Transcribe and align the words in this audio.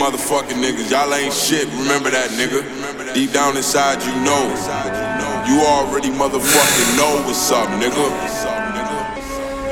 Cause 0.00 0.90
y'all 0.90 1.12
ain't 1.12 1.34
shit, 1.34 1.68
remember 1.76 2.08
that 2.08 2.32
nigga. 2.40 2.64
Deep 3.12 3.32
down 3.32 3.54
inside 3.54 4.00
you 4.00 4.16
know. 4.24 4.48
You 5.44 5.60
already 5.60 6.08
motherfucking 6.08 6.96
know 6.96 7.20
what's 7.28 7.52
up, 7.52 7.68
nigga. 7.76 8.08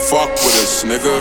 Fuck 0.04 0.28
with 0.44 0.60
us, 0.60 0.84
nigga. 0.84 1.16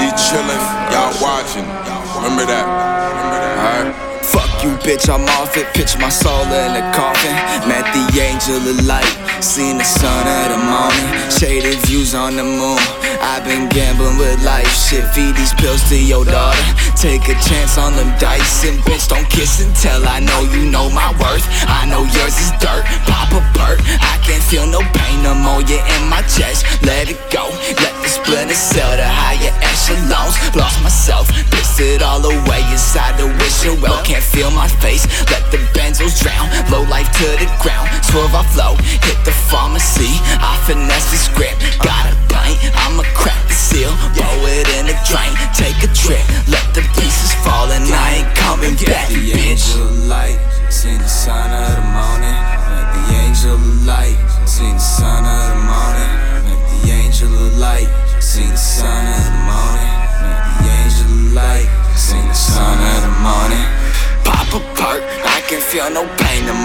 We 0.00 0.08
chillin', 0.16 0.64
y'all 0.96 1.12
watching. 1.20 1.68
Remember 2.16 2.48
that. 2.48 2.64
Alright? 2.64 4.24
Fuck 4.24 4.64
you, 4.64 4.72
bitch, 4.80 5.12
I'm 5.12 5.28
off 5.36 5.56
it. 5.56 5.66
Pitch 5.74 5.98
my 5.98 6.08
soul 6.08 6.44
in 6.48 6.72
a 6.72 6.84
coffin. 6.96 7.36
Met 7.68 7.84
the 7.92 8.04
angel 8.20 8.64
of 8.64 8.86
light. 8.86 9.08
Seen 9.44 9.76
the 9.76 9.84
sun 9.84 10.26
at 10.26 10.48
the 10.48 10.60
morning. 10.72 11.30
Shaded 11.30 11.78
views 11.86 12.14
on 12.14 12.36
the 12.36 12.44
moon. 12.44 12.80
I've 13.20 13.44
been 13.44 13.68
gambling 13.68 14.18
with 14.18 14.42
life. 14.44 14.68
Shit, 14.68 15.04
feed 15.14 15.34
these 15.36 15.54
pills 15.54 15.82
to 15.90 15.96
your 15.96 16.24
daughter. 16.24 16.64
Take 16.96 17.28
a 17.28 17.36
chance 17.46 17.78
on 17.78 17.94
them 17.96 18.10
dice. 18.18 18.64
And 18.64 18.78
bitch, 18.82 19.08
don't 19.08 19.28
kiss 19.30 19.60
and 19.64 19.74
tell. 19.76 20.06
I 20.06 20.20
know 20.20 20.40
you 20.54 20.70
know 20.70 20.90
my 20.90 21.10
worth. 21.18 21.46
I 21.66 21.86
know 21.86 22.02
yours 22.02 22.36
is 22.38 22.50
dirt. 22.58 22.84
Pop 23.06 23.32
a 23.32 23.40
perk. 23.58 23.80
I 24.00 24.18
can't 24.24 24.42
feel 24.42 24.66
no 24.66 24.80
pain. 24.94 25.08
You're 25.68 25.84
in 25.84 26.08
my 26.08 26.22
chest. 26.30 26.64
Let 26.86 27.10
it 27.10 27.18
go. 27.28 27.44
Let 27.82 27.92
the 28.00 28.08
splinter 28.08 28.54
sell 28.54 28.94
to 28.96 29.04
higher 29.04 29.52
echelons. 29.58 30.38
Lost 30.56 30.80
myself. 30.80 31.28
Pissed 31.50 31.80
it 31.80 32.00
all 32.00 32.24
away 32.24 32.62
inside 32.70 33.18
the 33.18 33.26
wishing 33.42 33.76
well. 33.82 34.00
Can't 34.06 34.22
feel 34.22 34.50
my 34.50 34.68
face. 34.80 35.04
Let 35.28 35.44
the 35.50 35.58
benzos 35.74 36.22
drown. 36.22 36.48
Low 36.70 36.88
life 36.88 37.10
to 37.20 37.28
the 37.36 37.50
ground. 37.60 37.90
Swerve 38.00 38.32
I 38.32 38.46
flow. 38.54 38.80
Hit 38.80 39.18
the 39.26 39.34
pharmacy. 39.50 40.14
I 40.40 40.56
finesse 40.64 41.10
the 41.10 41.18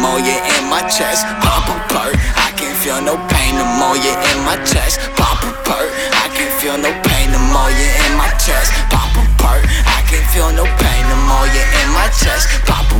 You're 0.03 0.43
in 0.59 0.69
my 0.69 0.83
chest. 0.91 1.25
Pop 1.39 1.63
a 1.71 1.75
perk, 1.87 2.15
I 2.35 2.51
can 2.59 2.75
feel 2.75 3.01
no 3.01 3.15
pain. 3.31 3.55
You're 3.55 4.19
in 4.29 4.39
my 4.43 4.59
chest. 4.67 4.99
Pop 5.15 5.41
a 5.43 5.51
perk, 5.63 5.89
I 6.11 6.27
can 6.35 6.51
feel 6.59 6.77
no 6.77 6.91
pain. 7.07 7.31
You're 7.31 7.97
in 8.05 8.13
my 8.19 8.29
chest. 8.35 8.71
Pop 8.91 9.15
a 9.15 9.23
perk, 9.41 9.63
I 9.63 10.03
can 10.07 10.23
feel 10.35 10.51
no 10.51 10.65
pain. 10.77 11.03
You're 11.07 11.71
in 11.81 11.89
my 11.95 12.07
chest. 12.19 12.51
Pop 12.67 12.91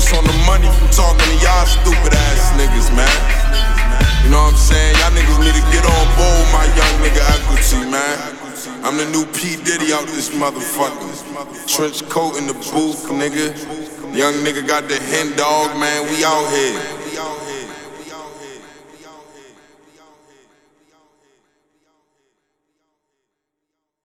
focus 0.00 0.16
on 0.16 0.24
the 0.24 0.44
money 0.46 0.68
from 0.78 0.88
talking 0.88 1.28
to 1.28 1.36
y'all 1.44 1.66
stupid 1.66 2.14
ass 2.14 2.52
niggas, 2.56 2.88
man. 2.96 4.24
You 4.24 4.30
know 4.30 4.42
what 4.44 4.52
I'm 4.52 4.56
saying? 4.56 4.96
Y'all 4.96 5.12
niggas 5.12 5.40
need 5.44 5.54
to 5.54 5.64
get 5.72 5.84
on 5.84 6.06
board 6.16 6.44
my 6.52 6.64
young 6.76 6.94
nigga 7.04 7.20
equity, 7.36 7.90
man. 7.90 8.16
I'm 8.84 8.96
the 8.96 9.06
new 9.12 9.26
P. 9.32 9.56
Diddy 9.62 9.92
out 9.92 10.06
this 10.06 10.30
motherfucker. 10.30 11.10
Trench 11.66 12.08
coat 12.08 12.36
in 12.36 12.46
the 12.46 12.54
booth, 12.54 13.08
nigga. 13.08 13.52
Young 14.16 14.34
nigga 14.44 14.66
got 14.66 14.88
the 14.88 14.96
hen 14.96 15.36
dog, 15.36 15.78
man. 15.78 16.08
We 16.08 16.24
out 16.24 16.48
here. 16.50 16.99